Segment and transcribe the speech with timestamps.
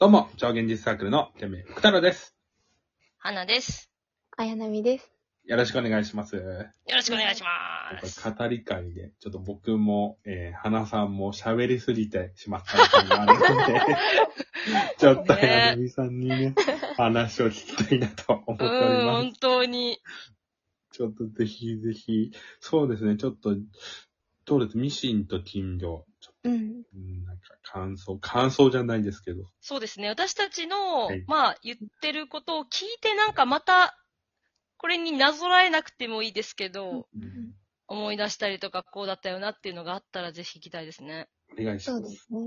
[0.00, 2.32] どうも、超現実サークルのてめ福太郎です。
[3.18, 3.90] 花です。
[4.36, 5.10] 綾波です。
[5.44, 6.36] よろしくお願いします。
[6.36, 6.44] よ
[6.94, 8.30] ろしくお願いします。
[8.30, 13.96] 語り会で、ちょっと僕も、えー、花さんも喋りすぎてしまった感があるので、
[14.98, 16.54] ちょっとね綾波さんにね、
[16.96, 19.98] 話を聞きたいなと思っておりうん、ま本当に。
[20.92, 20.98] す。
[20.98, 22.30] ちょっとぜひぜひ、
[22.60, 23.56] そうですね、ちょっと、
[24.44, 24.78] どうです？
[24.78, 26.84] ミシンと金魚、ちょっうん。
[26.84, 30.08] と、うんなんか感想、感想じゃないですけど、そうですね。
[30.08, 33.96] 私たちの、はいまあ、言ってることを聞いて、なんかまた、
[34.76, 37.54] これになぞらえなくてもいいですけど、うん
[37.90, 41.26] 思い出したりとか、こうだったよなっていうのがあったら、ぜひ聞きたいですね。
[41.58, 42.08] お願いしそうま。
[42.08, 42.40] ですすね。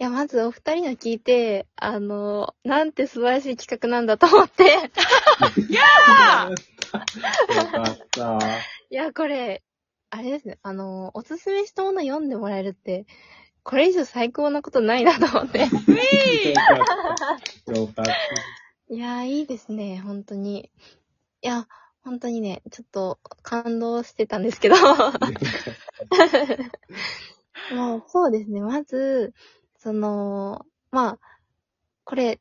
[0.00, 4.64] いや、まずお二人の聞いて、あの、なんて素晴らしい企画なんだと思って。
[5.70, 8.40] やーよかった。
[8.90, 9.62] いや、これ、
[10.10, 10.58] あれですね。
[10.62, 13.06] あの、おすすめしたもの読んでもらえるって、
[13.62, 15.66] これ以上最高なことないなと思って。
[18.88, 20.70] いや、いいですね、本当に。
[21.42, 21.68] いや、
[22.02, 24.76] 本当にね、ちょっと感動してたんですけど。
[27.74, 28.62] もうそうですね。
[28.62, 29.34] まず、
[29.76, 31.18] その、まあ、
[32.04, 32.40] これ、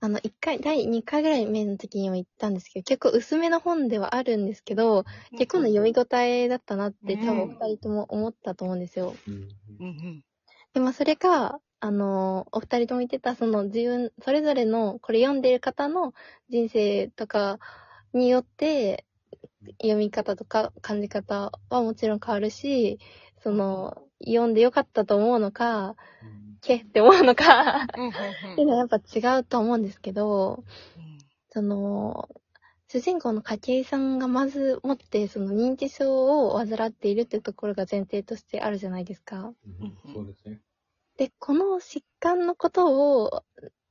[0.00, 5.04] あの、一回、第2回ぐらい目の時にも言ったんですけど、結構薄めの本ではあるんですけど、
[5.36, 9.20] 結構の読み応えだったなって多分お二人とも思ったと思うんですよ。
[10.74, 16.12] で、まあそれが、あの、お二人とも言ってた、その自分、それぞれの、これ読んでる方の
[16.50, 17.58] 人生とか
[18.12, 19.06] によって、
[19.82, 22.98] 読み方とか感じ方はもちろん変わるし、
[23.42, 25.96] その、読んでよかったと思うのか、
[26.66, 26.76] け？
[26.76, 28.12] って思うのか、うんうんっ
[28.56, 30.64] ていうのはやっぱ違うと思うんですけど、
[31.50, 32.28] その、
[32.88, 39.52] 主人公の筧さんがまず持って、その認知症を患っているっていうところが前提としてあるじゃないですか。
[39.64, 40.60] うんそうですね。
[41.16, 43.42] で、この疾患のことを、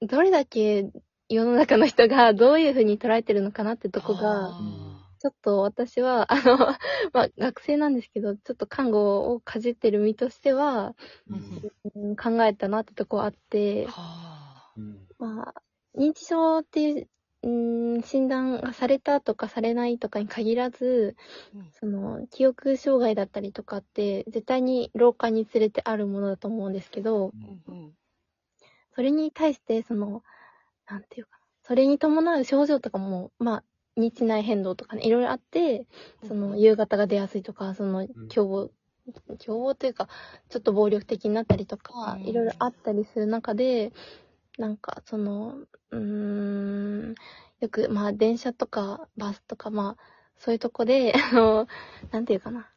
[0.00, 0.90] どれだけ
[1.28, 4.91] 世の中の人がどういうふうに捉えてるのかなってとこが、あ
[5.22, 6.58] ちょっと私は、あの、
[7.14, 10.96] まあ、学生なんですけど、ちょっと看護をかじってる身としては、
[11.28, 14.72] うんうん考えたなってとこあってー、はあ。
[14.76, 15.62] うんまあ、
[15.96, 17.08] 認知症っていう、
[17.44, 17.48] う
[17.98, 21.14] ん、診断がされたとかされないとかに限らず、
[21.54, 27.94] うんその、記憶障害だったりとかって、絶対に老化につれてあるものだと思うんですけど、うんうん
[28.94, 30.22] それに対して、その、
[30.86, 31.46] なんていうかな。
[31.62, 33.64] それに伴う症状とかも、まあ、
[33.96, 35.86] 日内変動とかね、いろいろあって、
[36.26, 38.70] その、夕方が出やすいとか、その、凶暴、
[39.38, 40.08] 凶暴というか、
[40.48, 43.92] ちょっと暴力的になったりとか、うんいろいろあったりする中で、
[44.58, 45.56] なんか、その、
[45.90, 47.14] うーん、
[47.60, 50.02] よく、まあ、電車とか、バスとか、まあ、
[50.38, 51.66] そういうとこで、 あの、
[52.10, 52.68] なんていうかな。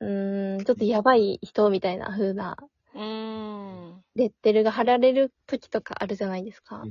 [0.00, 2.56] うーん、ちょっとやばい人みたいな風な、
[2.94, 4.04] うーん。
[4.14, 6.82] レッテルが貼られる時とかあるじゃないですか。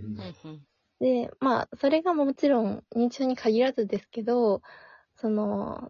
[1.01, 4.61] で、まあ、それがもちろん認知症に限らずですけど、
[5.15, 5.89] その、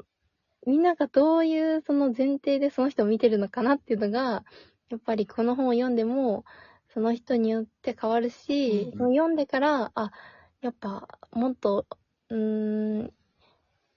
[0.65, 4.45] みんながどういうその前提でその人を見てるのかなっていうのが、
[4.89, 6.45] やっぱりこの本を読んでも、
[6.93, 10.11] その人によって変わるし、うんその読んでから、あ、
[10.61, 11.85] やっぱもっと、
[12.29, 13.13] うーん、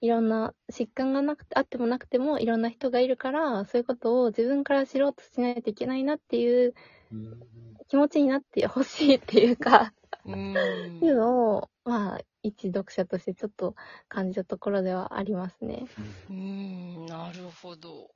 [0.01, 6.73] いろんな疾患がなくて、あってもなくてもいろんな人がいるから、そういうことを自分から知ろうとしないといけないなっていう
[7.11, 7.39] うん。
[7.87, 9.93] 気持ちになってほしいっていうか、
[10.29, 11.15] いう。
[11.15, 13.75] のを、まあ、一読者としてちょっと
[14.07, 15.85] 感じたところではありますね。
[16.29, 18.11] うーん、なるほど。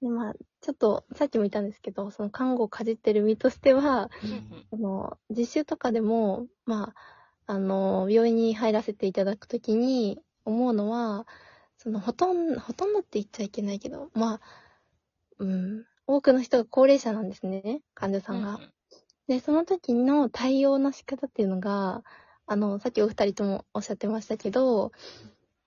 [0.00, 4.10] で、まあ、ちょっと、さっきも言ったんですけど、その看護をかじってる身としては、
[4.70, 6.94] その、実習とかでも、まあ、
[7.46, 11.26] あの、病院に入らせていただくときに思うのは、
[11.78, 14.40] その、ほとんど、ほとんどって言っちゃいけないけど、まあ、
[15.38, 18.60] うん、多くの人が高齢者なんですね、患者さんが。
[19.26, 22.02] で、その時の対応の仕方っていうのが、
[22.46, 24.92] あの、さっきお二人ともおっしゃってましたけど、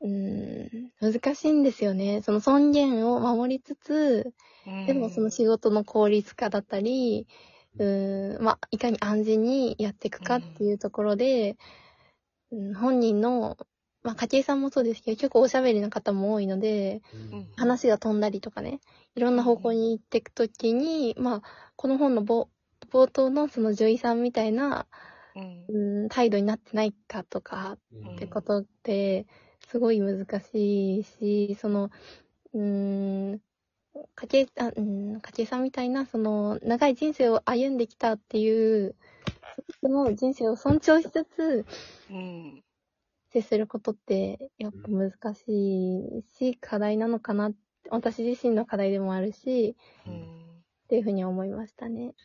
[0.01, 2.21] うーん、難しいんですよね。
[2.21, 4.33] その尊厳を守りつつ、
[4.67, 7.27] うんでもその仕事の効率化だったり、
[7.77, 11.57] うーん、まあ、いかに安全にやっていくかっていうところで、
[12.51, 13.57] うん、本人の、
[14.03, 17.01] まあ、家計さんもそうですけど、結構おしゃべりな方も多いので、
[17.31, 18.79] うん話が飛んだりとかね、
[19.15, 21.41] いろんな方向に行っていくときに、まあ、
[21.75, 22.47] この本の冒
[22.91, 24.87] 冒頭のその女医さんみたいな、
[25.35, 25.65] うん。
[25.69, 28.15] うん、態度になってないかとかうん。
[28.15, 29.25] ってことって、
[29.67, 31.91] すごい難しいし、その、
[32.53, 33.41] うーん、
[34.15, 38.95] かけ、あうん、かけさんみたいな、その、長い人生を歩んできたっていう、
[39.81, 41.65] その人生を尊重しつつ、
[42.09, 42.63] うん。
[43.29, 47.51] 接することって、やっぱ難しいし、課題なのかな
[47.89, 49.75] 私自身の課題でもあるし、
[50.05, 50.13] うん。
[50.13, 52.15] っていうふうに思いましたね。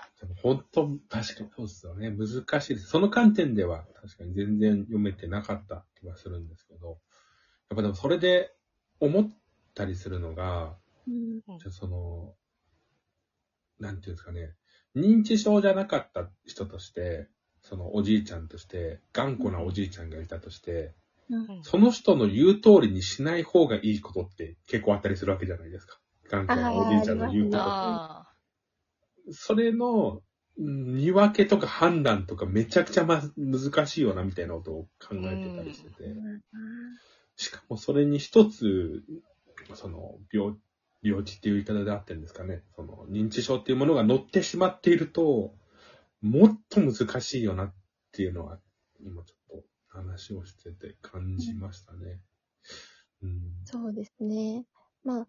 [0.00, 2.10] はでも本当、確かにそうですよね。
[2.10, 2.86] 難しいです。
[2.86, 6.98] その観点では確かに全然読めてなかった気がするんですけど、
[7.70, 8.52] やっぱでもそれで
[8.98, 9.30] 思っ
[9.74, 10.76] たりするのが、
[11.06, 11.40] うん。
[11.58, 12.34] じゃあその、
[13.78, 14.54] なんていうんですかね、
[14.94, 17.28] 認知症じゃなかった人として、
[17.62, 20.94] そのおじいちゃんとして、頑固なおじいちゃんがいたとして、
[21.30, 21.62] うん。
[21.62, 25.98] その人の言う通りにしない方がいいことって結構あったりするわけじゃないですか。
[26.28, 27.58] 頑固なおじいちゃんの言うこと。
[27.62, 28.29] あ
[29.32, 30.22] それの、
[30.58, 35.94] うん見分けとか判断とかめちゃくちゃま難しいよなみたいなことを考えてたりしてて。
[37.36, 39.02] しかもそれに一つ、
[39.74, 40.56] その、病、
[41.02, 42.62] 病気っていう言い方であってるんですかね。
[42.76, 45.54] その、認知症っていうものが乗ってしまっていると、
[46.20, 47.74] もっと難しいよなっ
[48.12, 48.58] ていうのは、
[49.00, 52.20] 今ちょっと話をしてて感じましたね。
[53.22, 53.40] うん。
[53.64, 54.66] そうですね。
[55.02, 55.26] まあ、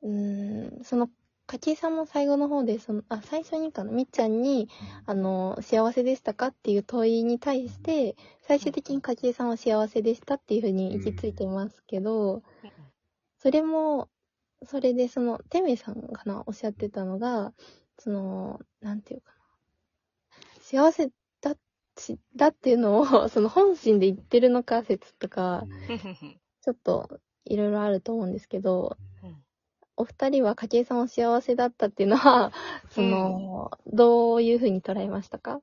[0.00, 1.10] うーん、その、
[1.50, 4.68] 柿井さんも最後の方で、その、あ、最初にかな、みっちゃんに、
[5.04, 12.68] あの、幸せでしたかっていう問いに対して、最終的に柿井さんは幸せでしたっていうふうに行き着いてますけど、あ。
[13.36, 14.08] それも、
[14.64, 17.52] それでその、てめさんかな、おっしゃってたのが、
[17.98, 19.38] その、なんていうかな。
[20.60, 21.10] 幸せ
[21.40, 21.56] だ
[21.98, 25.64] し、だっていうのを、 その本心で言ってるのか説とか、
[26.62, 29.09] ちょっといろいろあると思うんですけど、うん
[30.00, 32.52] お二人は筧さんは幸せだったっていうのは、
[32.90, 35.60] その、どういうふうに捉えましたか？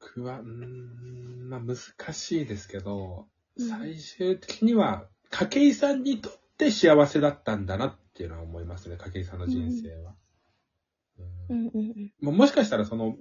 [0.00, 1.76] 僕は、うーん、まあ難
[2.12, 3.26] しいですけど、
[3.56, 10.14] うん最終的には、筧さんにとって幸せだったんだなっていうのは思いますね、筧さんの人生は。
[11.50, 12.12] うんうんうんうん。
[12.20, 13.16] ももしかしたらその、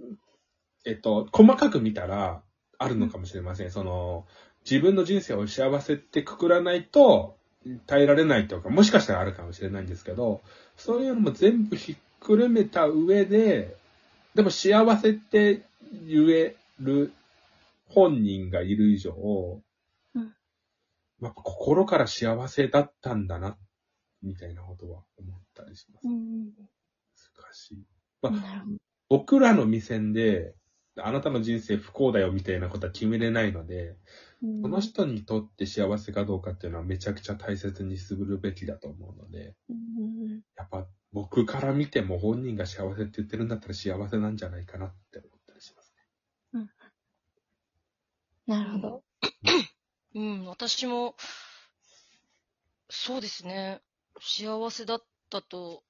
[0.86, 2.42] えっと、細かく見たら
[2.80, 3.72] あるのかもしれません。
[3.72, 4.26] その、
[4.68, 7.38] 自分の人生を幸せってくくらないと
[7.86, 10.42] 耐えられないとか、もしかしたらあるかもしれないんですけど、
[10.78, 13.76] そういうのも全部ひっくるめた上で、
[14.36, 15.64] でも幸せって
[16.08, 17.14] 言える
[17.88, 19.14] 本人がいる以上、
[20.16, 20.34] うん
[21.22, 23.56] やっぱ心から幸せだったんだな、
[24.24, 26.08] みたいなことは思ったりします。
[26.08, 26.50] うん
[27.36, 27.84] 難しい。
[28.24, 28.42] うん。
[28.42, 28.78] なるほど。
[29.10, 30.56] 僕らの目線で、
[30.98, 33.96] あなたの人生不幸だよみたいなことは決めれないので、
[34.44, 45.92] うんこの人にとって幸せかどうかっていうのはめちゃくちゃ大切にするべきだと思うので、うんやっぱ僕から見ても本人が幸せって言ってるんだったら幸せなんじゃないかなって思ったりします
[48.48, 49.04] なるほど。
[50.14, 51.16] うん、私も、
[52.90, 53.82] そうですね。
[54.20, 55.84] 幸せだったと、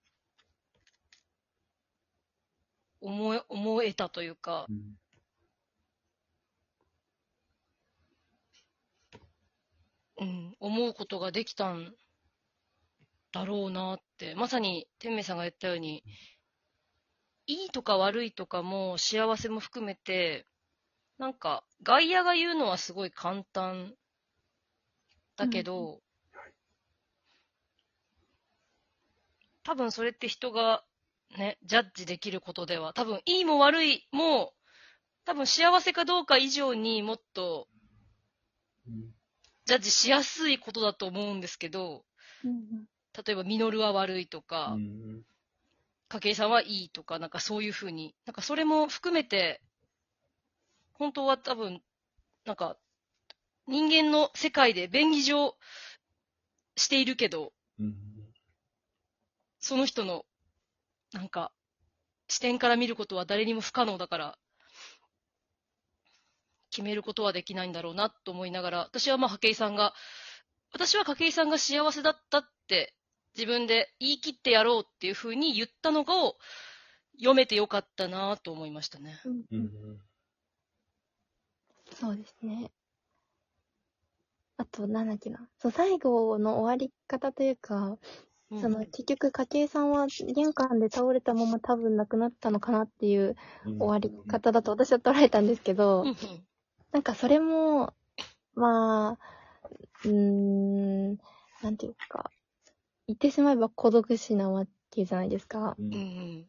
[3.00, 4.75] 思え、思えたというか、ね。
[10.21, 11.95] うん、思うことができたん
[13.33, 16.03] だろうなって、まさに天明さんが言ったように、
[17.47, 20.45] いいとか悪いとかも幸せも含めて、
[21.18, 23.95] なんか外野が言うのはすごい簡単
[25.38, 26.01] だけど、
[29.63, 30.83] 多分それって人が
[31.35, 34.53] ね、ジャッジできることでは、多分いいも悪いも、
[35.25, 37.67] 多分幸せかどうか以上にもっと
[38.88, 39.15] うん
[39.66, 42.06] ジャッジしやすいことだと思うんですけど、
[42.44, 42.86] うん
[43.25, 45.25] 例えば、ミノルは悪いとかう、ん
[46.10, 49.62] 筧さんはいいとか、なんかそういうふうに、なんかそれも含めて、
[50.94, 51.82] 本当は多分、
[52.46, 52.77] なんか、
[53.68, 55.56] 人間の世界で便宜上
[56.75, 57.96] しているけど、うん
[59.60, 60.25] その人の、
[61.13, 61.51] なんか、
[62.27, 64.38] 視点から見ることは誰にも不可能だから、
[66.72, 69.94] 決めることはできないんだろうなと思いながら、私はまあ、筧さんが、
[70.74, 72.96] 私は筧さんが幸せだったって、
[73.36, 76.13] 自分で言い切ってやろうっていうふうに言ったのが、
[77.18, 79.20] 読めてよかったなと思いましたね。
[79.25, 80.01] うんううんん
[81.94, 82.72] そうですね。
[84.58, 85.48] あと、なんだっけな。
[85.60, 87.98] そう、最後の終わり方というか、
[88.50, 93.36] うんその、結局、筧さんは玄関で倒れたまま多分亡くなったのかなっていう
[93.66, 96.16] うん終わり方だと私は捉えたんですけど、うんうん
[96.91, 97.93] なんかそれも、
[98.53, 99.19] まあ、
[100.05, 101.17] うーん、
[101.62, 102.31] なんていうか、
[103.07, 105.75] 言ってしまえば孤独死なわけじゃないですか。
[105.79, 106.48] うんうん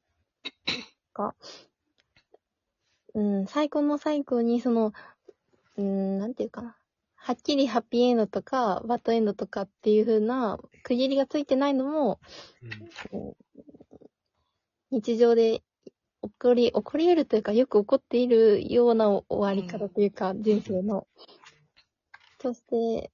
[3.14, 4.92] うん、最後の最後に、その、
[5.76, 6.76] うん、なんていうかな。
[7.14, 12.18] はっきりハッピーエンドとか、バッドエンドとかっていう風な区切りがついてないのも、
[13.10, 13.62] こう
[14.90, 15.62] 日常で
[16.22, 21.06] 起こり、起こり得るというか、よく起こっているような終わり方というか、人生の。
[22.40, 23.10] そして、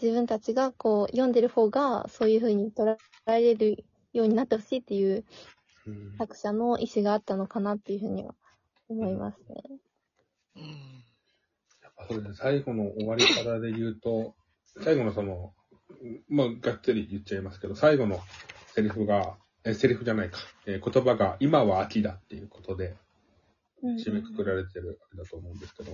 [0.00, 5.24] 自分たちがこう、読んでる方が、そういう風に捉えられるようになってほしいっていう
[5.86, 8.34] うん作者の意思があったのかなっていうふうには
[8.88, 9.62] 思いますね。
[10.56, 10.62] うん。
[11.82, 14.34] やっぱそうですね、最後の終わり方で言うと、
[14.82, 15.54] 最後のその、
[16.28, 18.20] まあ、がっつり言っちゃいますけど、最後の
[18.74, 22.94] セリフが、え、セリフじゃないか、えー言葉が、今は秋だっていうことで、
[23.82, 25.92] うん締めくくられてるあれだと思うんですけど、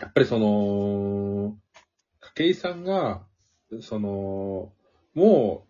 [0.00, 1.56] やっぱりその、
[2.34, 3.24] 筧井さんが、
[3.80, 4.72] その、
[5.14, 5.66] も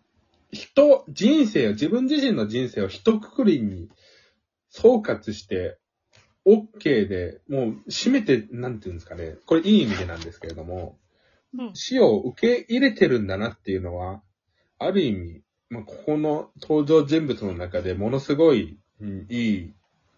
[0.51, 3.89] う、人、人生を、自分自身の人生を一括りに
[4.69, 5.77] 総括して、
[6.45, 10.99] OK で、もう、締めて、なんていうんですかね、これいい意味でなんですけれども、
[11.57, 11.75] うん。
[11.75, 14.21] 死を受け入れてるんだなっていうのは、
[14.79, 15.41] ある意味、
[15.73, 19.73] まあ、ここの登場人物の中でものすごい、うんいい、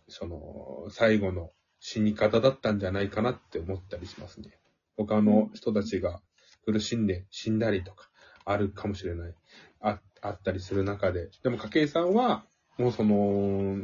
[0.10, 4.50] その、最後の死に方だったんじゃないかなって思ったりしますね。
[4.98, 6.20] 他の人たちが
[6.66, 8.10] 苦しんで死んだりとか、
[8.44, 9.34] あるかもしれない。
[9.80, 11.30] あ、あったりする中で。
[11.42, 12.46] でも、筧さんは、
[12.78, 13.78] もうその、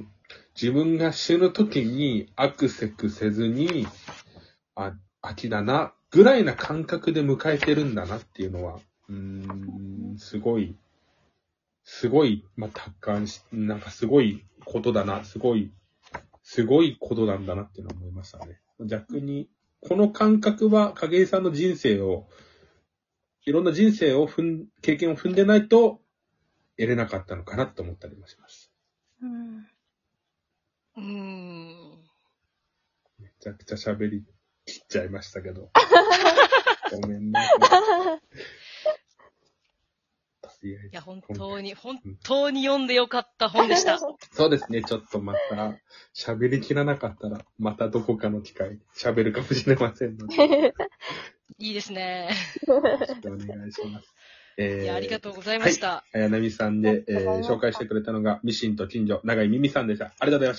[0.62, 3.88] 自分が死ぬ時にアクセクせずに、
[4.76, 9.16] あ、秋だな、ぐらいな感覚で迎えてるんだなっていうのは、うー
[10.16, 10.76] ん、すごい、
[11.84, 15.72] すごい、まあ、達観し、なんかすごいことだな、すごい、
[16.44, 18.60] すごいことなんだなっていうのは思いましたね。
[18.80, 19.50] 逆に、
[19.82, 22.28] この感覚は影井さんの人生を、
[23.46, 26.02] いろんな人生を踏ん、経験を踏んでないと、
[26.78, 28.72] 得れなかったのかなと思ったりもします。
[29.22, 29.68] うん
[30.98, 32.04] うん。
[33.20, 34.26] めちゃくちゃ喋り
[34.66, 35.72] 切っちゃいましたけど。
[36.92, 37.40] ごめんね。
[37.60, 37.68] と
[38.36, 38.71] り
[40.64, 43.98] あえずいや、本当に、本当に読んでよかった本でした。
[44.32, 44.84] そうですね。
[44.84, 45.78] ちょっとまた、
[46.16, 50.74] 喋りきらなかったら、またどこかの機会、喋るかもしれませんので、よ
[51.58, 52.30] いいですね。
[52.68, 54.14] ろしくお願いします。
[54.58, 56.04] えいや、ありがとうございました。
[56.14, 60.14] 綾波さんで、えー紹介してくれたのが、ミシンと近所、長井美美さんでした。
[60.20, 60.50] ありがとうございました。